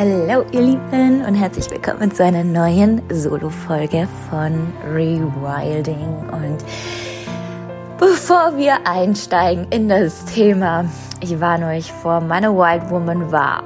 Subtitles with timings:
[0.00, 6.24] Hallo ihr Lieben und herzlich willkommen zu einer neuen Solo-Folge von Rewilding.
[6.32, 6.64] Und
[7.98, 10.86] bevor wir einsteigen in das Thema,
[11.20, 13.62] ich warne euch vor, meine Wild Woman war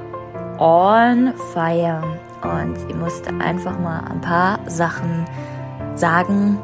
[0.59, 2.03] on fire
[2.41, 5.23] und sie musste einfach mal ein paar Sachen
[5.95, 6.59] sagen.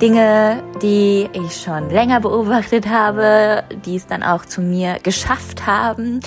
[0.00, 6.20] Dinge, die ich schon länger beobachtet habe, die es dann auch zu mir geschafft haben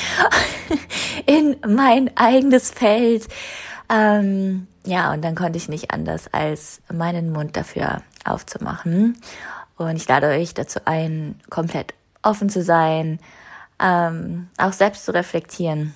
[1.25, 3.27] in mein eigenes Feld.
[3.89, 9.17] Ähm, ja, und dann konnte ich nicht anders, als meinen Mund dafür aufzumachen.
[9.75, 13.19] Und ich lade euch dazu ein, komplett offen zu sein,
[13.79, 15.95] ähm, auch selbst zu reflektieren.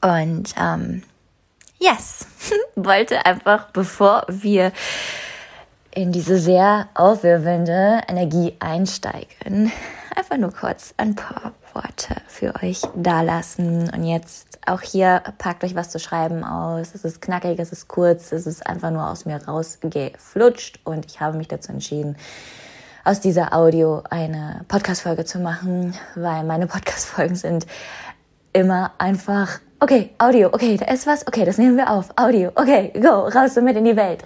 [0.00, 1.02] Und ähm,
[1.80, 2.28] yes,
[2.76, 4.70] wollte einfach, bevor wir
[5.94, 9.70] in diese sehr aufwirbelnde Energie einsteigen,
[10.16, 13.90] einfach nur kurz ein paar Worte für euch dalassen.
[13.90, 16.94] Und jetzt auch hier packt euch was zu schreiben aus.
[16.94, 21.20] Es ist knackig, es ist kurz, es ist einfach nur aus mir rausgeflutscht und ich
[21.20, 22.16] habe mich dazu entschieden,
[23.04, 27.66] aus dieser Audio eine Podcast-Folge zu machen, weil meine Podcast-Folgen sind
[28.52, 32.90] immer einfach okay, Audio, okay, da ist was, okay, das nehmen wir auf, Audio, okay,
[32.98, 34.24] go, raus damit in die Welt.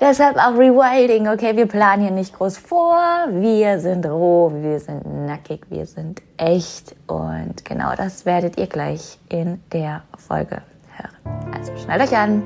[0.00, 5.06] Deshalb auch Rewilding, okay, wir planen hier nicht groß vor, wir sind roh, wir sind
[5.26, 6.96] nackig, wir sind echt.
[7.06, 10.60] Und genau das werdet ihr gleich in der Folge
[10.96, 11.54] hören.
[11.54, 12.42] Also schnallt euch an,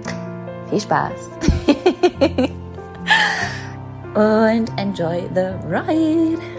[0.68, 1.30] viel Spaß.
[4.14, 6.53] Und enjoy the ride.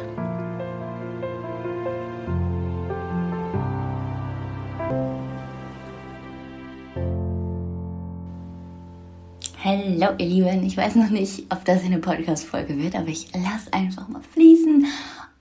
[9.67, 13.73] Hallo ihr Lieben, ich weiß noch nicht, ob das eine Podcast-Folge wird, aber ich lasse
[13.73, 14.85] einfach mal fließen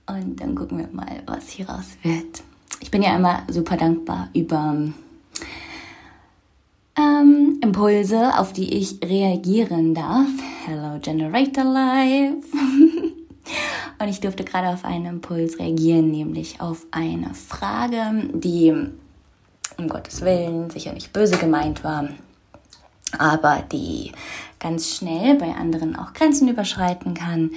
[0.07, 2.41] und dann gucken wir mal, was hier raus wird.
[2.81, 4.77] Ich bin ja immer super dankbar über
[6.97, 10.29] ähm, Impulse, auf die ich reagieren darf.
[10.65, 12.51] Hello Generator Live.
[13.99, 18.73] und ich durfte gerade auf einen Impuls reagieren, nämlich auf eine Frage, die
[19.77, 22.09] um Gottes Willen sicher nicht böse gemeint war
[23.17, 24.11] aber die
[24.59, 27.51] ganz schnell bei anderen auch Grenzen überschreiten kann.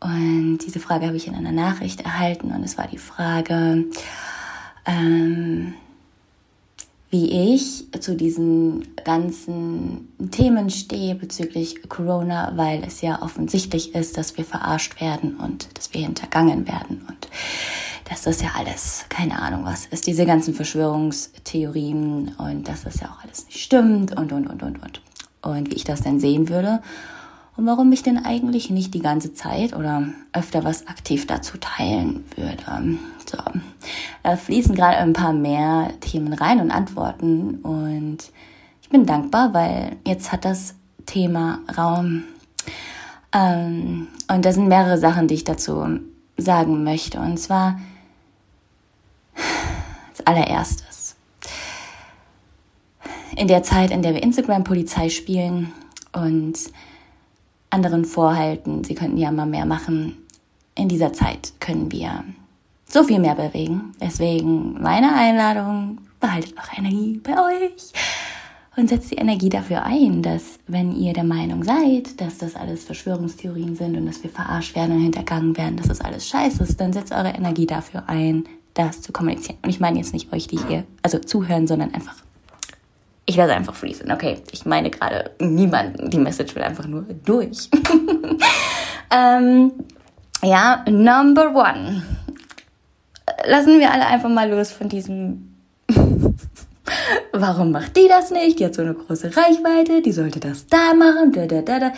[0.00, 3.84] Und diese Frage habe ich in einer Nachricht erhalten und es war die Frage,
[4.84, 5.74] ähm,
[7.10, 14.38] wie ich zu diesen ganzen Themen stehe bezüglich Corona, weil es ja offensichtlich ist, dass
[14.38, 17.28] wir verarscht werden und dass wir hintergangen werden und
[18.24, 23.24] das ja alles, keine Ahnung was ist, diese ganzen Verschwörungstheorien und dass das ja auch
[23.24, 25.00] alles nicht stimmt und, und, und, und, und.
[25.42, 26.82] Und wie ich das denn sehen würde
[27.56, 32.24] und warum ich denn eigentlich nicht die ganze Zeit oder öfter was aktiv dazu teilen
[32.36, 32.98] würde.
[33.30, 33.38] So,
[34.22, 38.18] da fließen gerade ein paar mehr Themen rein und Antworten und
[38.82, 40.74] ich bin dankbar, weil jetzt hat das
[41.06, 42.24] Thema Raum.
[43.34, 46.00] Ähm, und da sind mehrere Sachen, die ich dazu
[46.36, 47.18] sagen möchte.
[47.18, 47.78] Und zwar
[50.26, 51.16] allererstes.
[53.36, 55.72] In der Zeit, in der wir Instagram-Polizei spielen
[56.12, 56.58] und
[57.70, 60.18] anderen vorhalten, sie könnten ja mal mehr machen,
[60.74, 62.24] in dieser Zeit können wir
[62.86, 63.94] so viel mehr bewegen.
[64.00, 67.92] Deswegen meine Einladung, behaltet eure Energie bei euch
[68.76, 72.84] und setzt die Energie dafür ein, dass wenn ihr der Meinung seid, dass das alles
[72.84, 76.80] Verschwörungstheorien sind und dass wir verarscht werden und hintergangen werden, dass das alles scheiße ist,
[76.80, 78.44] dann setzt eure Energie dafür ein,
[78.74, 79.58] das zu kommunizieren.
[79.62, 82.16] Und ich meine jetzt nicht euch, die hier, also zuhören, sondern einfach,
[83.26, 84.10] ich lasse einfach fließen.
[84.10, 86.10] Okay, ich meine gerade niemanden.
[86.10, 87.68] Die Message will einfach nur durch.
[89.10, 89.72] ähm,
[90.42, 92.02] ja, number one.
[93.46, 95.52] Lassen wir alle einfach mal los von diesem
[97.32, 98.58] Warum macht die das nicht?
[98.58, 101.32] Die hat so eine große Reichweite, die sollte das da machen.
[101.32, 101.92] Da, da, da, da.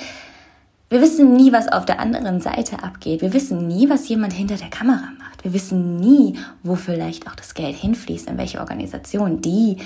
[0.91, 3.23] Wir wissen nie, was auf der anderen Seite abgeht.
[3.23, 5.43] Wir wissen nie, was jemand hinter der Kamera macht.
[5.43, 9.79] Wir wissen nie, wo vielleicht auch das Geld hinfließt, in welche Organisation die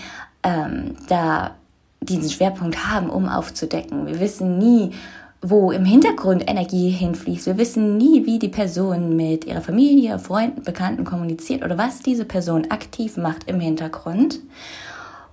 [0.42, 1.52] ähm, da
[2.00, 4.06] diesen Schwerpunkt haben, um aufzudecken.
[4.06, 4.92] Wir wissen nie,
[5.40, 7.46] wo im Hintergrund Energie hinfließt.
[7.46, 12.24] Wir wissen nie, wie die Person mit ihrer Familie, Freunden, Bekannten kommuniziert oder was diese
[12.24, 14.40] Person aktiv macht im Hintergrund,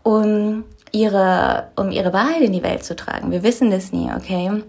[0.04, 3.32] um ihre, um ihre Wahrheit in die Welt zu tragen.
[3.32, 4.64] Wir wissen das nie, okay?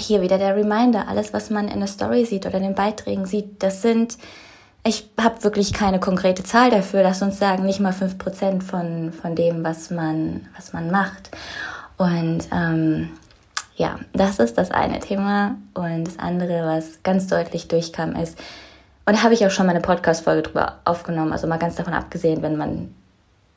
[0.00, 3.26] Hier wieder der Reminder, alles, was man in der Story sieht oder in den Beiträgen
[3.26, 4.18] sieht, das sind,
[4.84, 9.12] ich habe wirklich keine konkrete Zahl dafür, lass uns sagen, nicht mal fünf Prozent von,
[9.12, 11.30] von dem, was man, was man macht.
[11.96, 13.10] Und ähm,
[13.76, 15.56] ja, das ist das eine Thema.
[15.74, 18.38] Und das andere, was ganz deutlich durchkam, ist,
[19.06, 21.94] und da habe ich auch schon mal eine Podcast-Folge drüber aufgenommen, also mal ganz davon
[21.94, 22.94] abgesehen, wenn man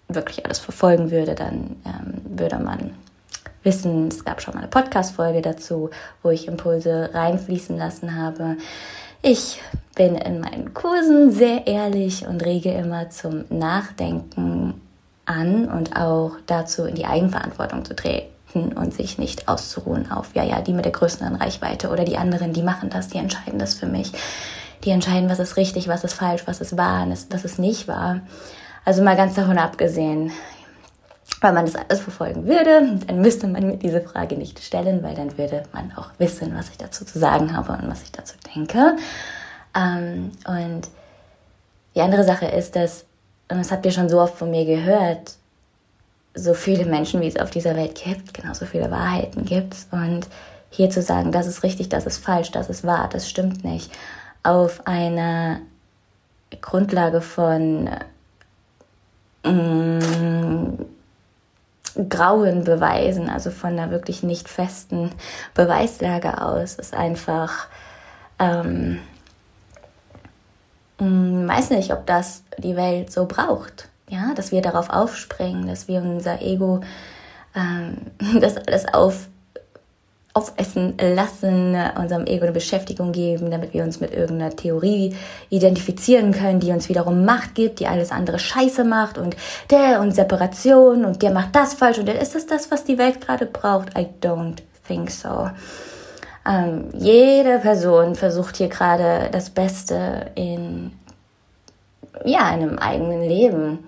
[0.07, 2.91] wirklich alles verfolgen würde, dann ähm, würde man
[3.63, 5.89] wissen, es gab schon mal eine Podcast-Folge dazu,
[6.23, 8.57] wo ich Impulse reinfließen lassen habe.
[9.21, 9.61] Ich
[9.95, 14.81] bin in meinen Kursen sehr ehrlich und rege immer zum Nachdenken
[15.25, 20.43] an und auch dazu in die Eigenverantwortung zu treten und sich nicht auszuruhen auf, ja,
[20.43, 23.75] ja, die mit der größeren Reichweite oder die anderen, die machen das, die entscheiden das
[23.75, 24.11] für mich.
[24.83, 28.21] Die entscheiden, was ist richtig, was ist falsch, was ist wahr, was ist nicht wahr.
[28.83, 30.31] Also mal ganz davon abgesehen,
[31.39, 35.15] wenn man das alles verfolgen würde, dann müsste man mir diese Frage nicht stellen, weil
[35.15, 38.35] dann würde man auch wissen, was ich dazu zu sagen habe und was ich dazu
[38.55, 38.97] denke.
[39.75, 40.81] Ähm, und
[41.95, 43.05] die andere Sache ist, dass,
[43.49, 45.35] und das habt ihr schon so oft von mir gehört,
[46.33, 50.27] so viele Menschen, wie es auf dieser Welt gibt, genauso viele Wahrheiten gibt Und
[50.69, 53.91] hier zu sagen, das ist richtig, das ist falsch, das ist wahr, das stimmt nicht,
[54.43, 55.59] auf einer
[56.61, 57.89] Grundlage von
[59.43, 59.99] mm,
[62.09, 65.11] grauen Beweisen, also von einer wirklich nicht festen
[65.53, 67.67] Beweislage aus, ist einfach,
[68.39, 68.99] ähm,
[70.99, 73.89] mm, weiß nicht, ob das die Welt so braucht.
[74.09, 76.81] Ja, dass wir darauf aufspringen, dass wir unser Ego,
[77.55, 77.97] ähm,
[78.41, 79.27] das alles auf
[80.33, 85.15] aufessen lassen, unserem Ego eine Beschäftigung geben, damit wir uns mit irgendeiner Theorie
[85.49, 89.35] identifizieren können, die uns wiederum Macht gibt, die alles andere scheiße macht und
[89.69, 92.97] der und Separation und der macht das falsch und der ist das das, was die
[92.97, 93.97] Welt gerade braucht?
[93.97, 95.49] I don't think so.
[96.47, 100.91] Ähm, jede Person versucht hier gerade das Beste in
[102.25, 103.79] ja, einem eigenen Leben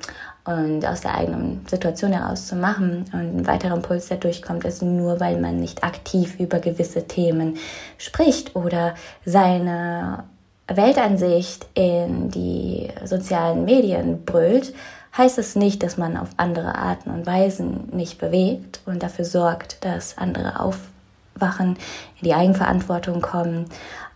[0.46, 3.06] und aus der eigenen Situation heraus zu machen.
[3.14, 7.58] Und ein weiterer Impuls, der durchkommt, ist nur, weil man nicht aktiv über gewisse Themen
[7.98, 8.96] spricht oder
[9.26, 10.26] seine
[10.68, 14.74] Weltansicht in die sozialen Medien brüllt,
[15.18, 19.86] heißt es nicht, dass man auf andere Arten und Weisen nicht bewegt und dafür sorgt,
[19.86, 21.78] dass andere aufwachen,
[22.20, 23.66] in die Eigenverantwortung kommen,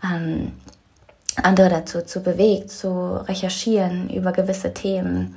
[0.04, 0.54] ähm,
[1.44, 5.36] andere dazu zu bewegt, zu recherchieren über gewisse Themen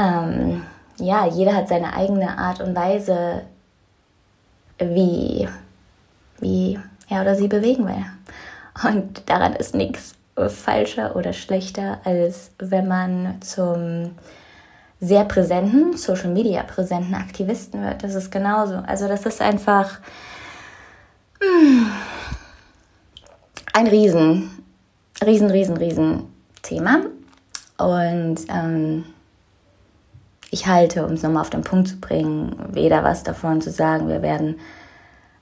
[0.00, 0.62] ähm,
[0.98, 3.42] ja, jeder hat seine eigene Art und Weise,
[4.78, 5.48] wie,
[6.38, 8.06] wie er oder sie bewegen will.
[8.82, 10.14] Und daran ist nichts
[10.48, 14.12] falscher oder schlechter, als wenn man zum
[15.00, 18.02] sehr präsenten, Social Media präsenten Aktivisten wird.
[18.02, 18.76] Das ist genauso.
[18.86, 19.98] Also das ist einfach
[21.40, 21.86] mm,
[23.72, 24.62] ein riesen,
[25.24, 26.22] riesen, riesen, riesen
[26.62, 27.00] Thema.
[27.78, 29.04] Und ähm,
[30.50, 34.08] ich halte, um es nochmal auf den Punkt zu bringen, weder was davon zu sagen,
[34.08, 34.56] wir werden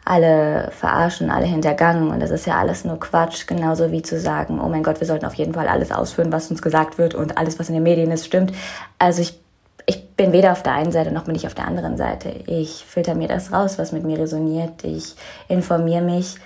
[0.04, 4.58] alle verarschen, alle hintergangen und das ist ja alles nur Quatsch, genauso wie zu sagen,
[4.60, 7.36] oh mein Gott, wir sollten auf jeden Fall alles ausführen, was uns gesagt wird und
[7.36, 8.52] alles, was in den Medien ist, stimmt.
[8.98, 9.38] Also ich,
[9.84, 12.30] ich bin weder auf der einen Seite noch bin ich auf der anderen Seite.
[12.46, 14.82] Ich filter mir das raus, was mit mir resoniert.
[14.82, 15.14] Ich
[15.48, 16.36] informiere mich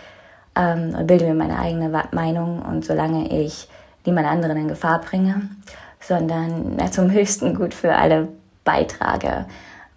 [0.57, 3.69] ähm, und bilde mir meine eigene Meinung und solange ich
[4.05, 5.43] niemand anderen in Gefahr bringe,
[6.01, 8.29] sondern ja, zum höchsten Gut für alle
[8.65, 9.47] beitrage,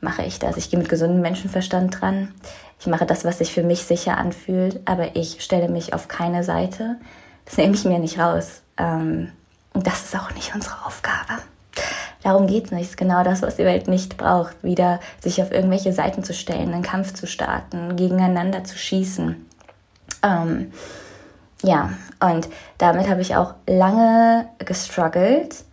[0.02, 0.58] mache ich das.
[0.58, 2.34] Ich gehe mit gesundem Menschenverstand dran.
[2.80, 6.44] Ich mache das, was sich für mich sicher anfühlt, aber ich stelle mich auf keine
[6.44, 6.98] Seite.
[7.46, 8.62] Das nehme ich mir nicht raus.
[8.78, 9.32] Ähm,
[9.74, 11.42] und das ist auch nicht unsere Aufgabe.
[12.24, 12.84] Darum geht es nicht.
[12.84, 14.64] Das ist genau das, was die Welt nicht braucht.
[14.64, 19.46] Wieder sich auf irgendwelche Seiten zu stellen, einen Kampf zu starten, gegeneinander zu schießen.
[20.24, 20.72] Ähm,
[21.62, 22.48] ja, und
[22.78, 25.66] damit habe ich auch lange gestruggelt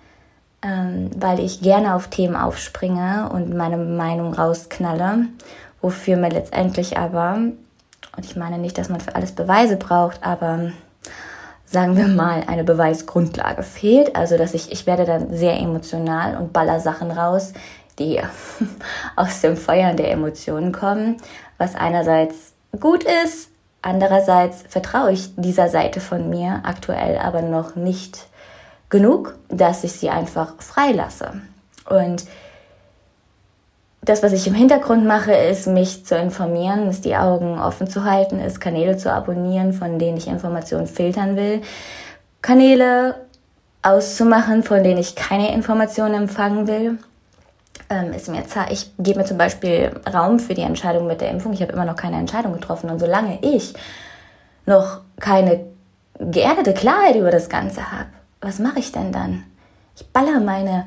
[0.62, 5.26] ähm, weil ich gerne auf Themen aufspringe und meine Meinung rausknalle,
[5.80, 10.72] wofür mir letztendlich aber, und ich meine nicht, dass man für alles Beweise braucht, aber
[11.72, 14.14] sagen wir mal, eine Beweisgrundlage fehlt.
[14.14, 17.54] Also, dass ich, ich werde dann sehr emotional und baller Sachen raus,
[17.98, 18.20] die
[19.16, 21.16] aus dem Feuer der Emotionen kommen,
[21.58, 23.48] was einerseits gut ist,
[23.80, 28.26] andererseits vertraue ich dieser Seite von mir aktuell aber noch nicht
[28.92, 31.40] genug, dass ich sie einfach freilasse.
[31.88, 32.24] Und
[34.02, 38.04] das, was ich im Hintergrund mache, ist, mich zu informieren, ist die Augen offen zu
[38.04, 41.62] halten, ist Kanäle zu abonnieren, von denen ich Informationen filtern will,
[42.42, 43.14] Kanäle
[43.82, 46.98] auszumachen, von denen ich keine Informationen empfangen will.
[47.88, 51.52] Ähm, ist mir ich gebe mir zum Beispiel Raum für die Entscheidung mit der Impfung.
[51.52, 52.90] Ich habe immer noch keine Entscheidung getroffen.
[52.90, 53.72] Und solange ich
[54.66, 55.64] noch keine
[56.18, 58.08] geerdete Klarheit über das Ganze habe,
[58.42, 59.44] was mache ich denn dann?
[59.96, 60.86] Ich baller meine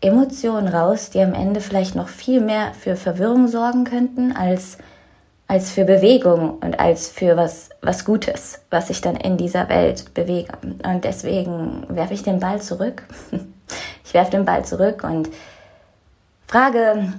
[0.00, 4.78] Emotionen raus, die am Ende vielleicht noch viel mehr für Verwirrung sorgen könnten, als,
[5.46, 10.12] als für Bewegung und als für was, was Gutes, was ich dann in dieser Welt
[10.14, 10.52] bewege.
[10.62, 13.04] Und deswegen werfe ich den Ball zurück.
[14.04, 15.28] Ich werfe den Ball zurück und
[16.46, 17.14] Frage,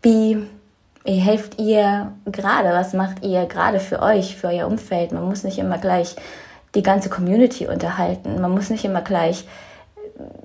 [0.00, 0.48] wie
[1.04, 2.70] helft ihr gerade?
[2.70, 5.12] Was macht ihr gerade für euch, für euer Umfeld?
[5.12, 6.16] Man muss nicht immer gleich
[6.74, 8.40] die ganze Community unterhalten.
[8.40, 9.46] Man muss nicht immer gleich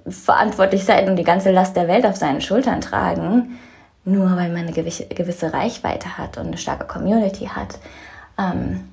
[0.08, 3.60] verantwortlich sein und die ganze Last der Welt auf seinen Schultern tragen,
[4.06, 7.78] nur weil man eine gewisse Reichweite hat und eine starke Community hat.
[8.38, 8.88] Ähm,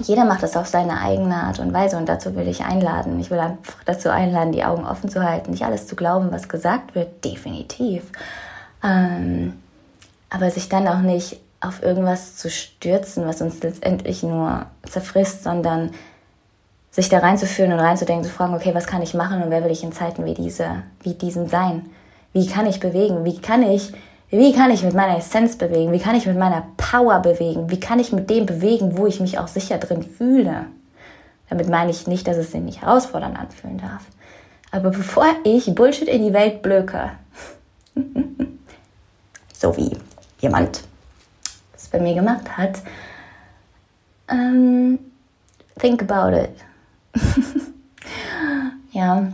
[0.00, 3.20] jeder macht das auf seine eigene Art und Weise und dazu will ich einladen.
[3.20, 6.48] Ich will einfach dazu einladen, die Augen offen zu halten, nicht alles zu glauben, was
[6.48, 8.04] gesagt wird, definitiv.
[8.82, 9.60] Ähm,
[10.30, 15.90] aber sich dann auch nicht auf irgendwas zu stürzen, was uns letztendlich nur zerfrisst, sondern
[16.92, 19.70] sich da reinzuführen und reinzudenken, zu fragen, okay, was kann ich machen und wer will
[19.70, 21.86] ich in Zeiten wie diese, wie diesen sein?
[22.34, 23.24] Wie kann ich bewegen?
[23.24, 23.92] Wie kann ich,
[24.30, 25.90] wie kann ich mit meiner Essenz bewegen?
[25.92, 27.70] Wie kann ich mit meiner Power bewegen?
[27.70, 30.66] Wie kann ich mit dem bewegen, wo ich mich auch sicher drin fühle?
[31.48, 34.02] Damit meine ich nicht, dass es sich nicht herausfordernd anfühlen darf.
[34.70, 37.10] Aber bevor ich Bullshit in die Welt blöke,
[39.54, 39.96] so wie
[40.40, 40.82] jemand
[41.74, 42.80] es bei mir gemacht hat,
[44.28, 44.98] ähm,
[45.78, 46.50] think about it.
[48.92, 49.28] ja,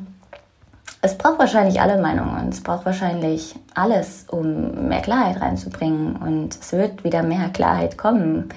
[1.01, 2.49] es braucht wahrscheinlich alle Meinungen.
[2.49, 6.17] Es braucht wahrscheinlich alles, um mehr Klarheit reinzubringen.
[6.17, 8.49] Und es wird wieder mehr Klarheit kommen.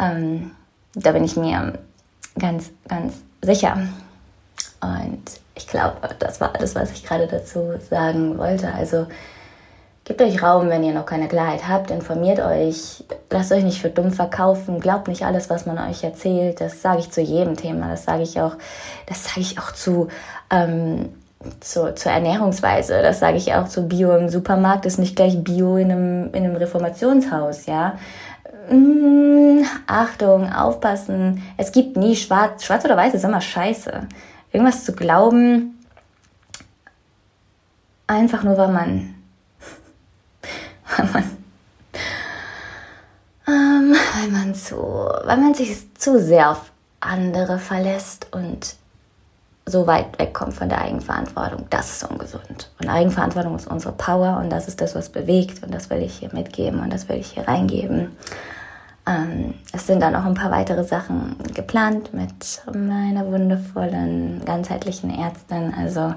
[0.00, 0.52] Ähm,
[0.94, 1.78] da bin ich mir
[2.38, 3.76] ganz, ganz sicher.
[4.80, 5.22] Und
[5.56, 8.72] ich glaube, das war alles, was ich gerade dazu sagen wollte.
[8.72, 9.06] Also
[10.04, 11.90] Gebt euch Raum, wenn ihr noch keine Klarheit habt.
[11.90, 13.04] Informiert euch.
[13.30, 14.78] Lasst euch nicht für dumm verkaufen.
[14.78, 16.60] Glaubt nicht alles, was man euch erzählt.
[16.60, 17.88] Das sage ich zu jedem Thema.
[17.88, 18.56] Das sage ich auch,
[19.06, 20.08] das sage ich auch zu,
[20.50, 21.14] ähm,
[21.60, 23.00] zu, zur Ernährungsweise.
[23.00, 24.84] Das sage ich auch zu Bio im Supermarkt.
[24.84, 27.98] Ist nicht gleich Bio in einem, in einem Reformationshaus, ja.
[28.70, 31.42] Mmh, Achtung, aufpassen.
[31.56, 32.62] Es gibt nie schwarz.
[32.62, 34.06] Schwarz oder weiß ist immer scheiße.
[34.52, 35.80] Irgendwas zu glauben,
[38.06, 39.13] einfach nur, weil man
[40.96, 41.24] weil man,
[43.46, 46.70] ähm, weil man zu, weil man sich zu sehr auf
[47.00, 48.76] andere verlässt und
[49.66, 51.66] so weit wegkommt von der Eigenverantwortung.
[51.70, 52.70] Das ist ungesund.
[52.80, 56.18] Und Eigenverantwortung ist unsere Power und das ist das, was bewegt und das will ich
[56.18, 58.10] hier mitgeben und das will ich hier reingeben.
[59.06, 65.74] Ähm, es sind dann auch ein paar weitere Sachen geplant mit meiner wundervollen, ganzheitlichen Ärztin.
[65.78, 66.14] Also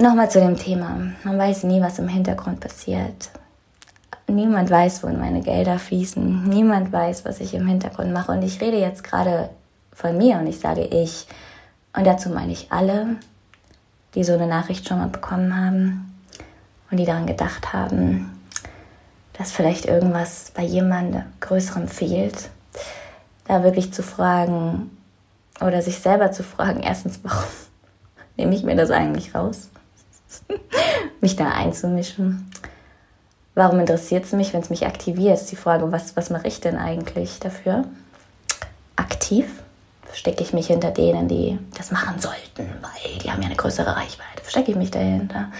[0.00, 0.96] Nochmal zu dem Thema.
[1.24, 3.30] Man weiß nie, was im Hintergrund passiert.
[4.28, 6.44] Niemand weiß, wohin meine Gelder fließen.
[6.44, 8.30] Niemand weiß, was ich im Hintergrund mache.
[8.30, 9.50] Und ich rede jetzt gerade
[9.92, 11.26] von mir und ich sage ich.
[11.96, 13.16] Und dazu meine ich alle,
[14.14, 16.14] die so eine Nachricht schon mal bekommen haben
[16.92, 18.38] und die daran gedacht haben,
[19.32, 22.50] dass vielleicht irgendwas bei jemandem Größerem fehlt.
[23.48, 24.96] Da wirklich zu fragen
[25.60, 27.48] oder sich selber zu fragen, erstens, warum
[28.36, 29.70] nehme ich mir das eigentlich raus?
[31.20, 32.50] mich da einzumischen.
[33.54, 35.40] Warum interessiert es mich, wenn es mich aktiviert?
[35.40, 37.84] Ist die Frage, was, was mache ich denn eigentlich dafür?
[38.94, 39.46] Aktiv?
[40.04, 43.96] Verstecke ich mich hinter denen, die das machen sollten, weil die haben ja eine größere
[43.96, 44.42] Reichweite.
[44.42, 45.50] Verstecke ich mich dahinter?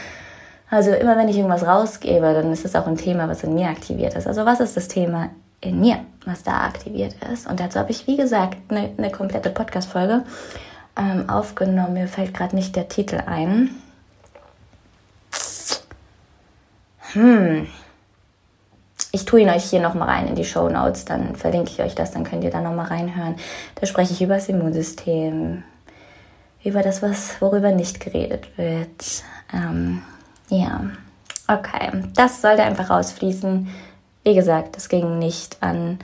[0.70, 3.68] Also immer wenn ich irgendwas rausgebe, dann ist es auch ein Thema, was in mir
[3.68, 4.26] aktiviert ist.
[4.26, 7.48] Also was ist das Thema in mir, was da aktiviert ist?
[7.48, 10.22] Und dazu habe ich, wie gesagt, eine, eine komplette Podcast-Folge
[10.96, 11.94] ähm, aufgenommen.
[11.94, 13.70] Mir fällt gerade nicht der Titel ein.
[17.12, 17.66] Hm.
[19.10, 21.94] Ich tue ihn euch hier nochmal rein in die Show Notes, dann verlinke ich euch
[21.94, 23.36] das, dann könnt ihr da nochmal reinhören.
[23.76, 25.62] Da spreche ich über das Immunsystem,
[26.62, 29.24] über das, was, worüber nicht geredet wird.
[29.52, 30.02] Ähm,
[30.48, 30.80] ja,
[31.46, 32.02] okay.
[32.14, 33.68] Das sollte einfach rausfließen.
[34.24, 35.98] Wie gesagt, das ging nicht an,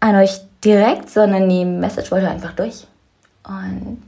[0.00, 2.86] an euch direkt, sondern die Message wollte einfach durch.
[3.44, 4.02] Und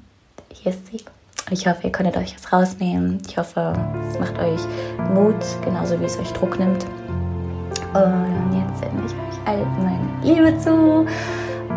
[0.52, 1.02] hier ist sie.
[1.50, 3.20] Ich hoffe, ihr könntet euch das rausnehmen.
[3.28, 3.74] Ich hoffe,
[4.08, 4.60] es macht euch
[5.12, 6.86] Mut, genauso wie es euch Druck nimmt.
[7.94, 11.06] Und jetzt sende ich euch all meine Liebe zu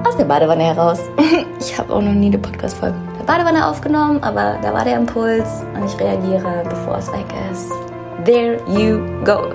[0.07, 1.00] aus der Badewanne heraus.
[1.60, 5.63] Ich habe auch noch nie eine Podcast-Folge der Badewanne aufgenommen, aber da war der Impuls
[5.74, 7.72] und ich reagiere, bevor es weg ist.
[8.24, 9.50] There you go.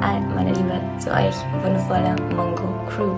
[0.00, 3.16] All meine Liebe zu euch, wundervolle Mongo Crew.